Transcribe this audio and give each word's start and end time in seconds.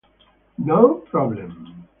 No 0.69 0.79
problem. 1.13 1.73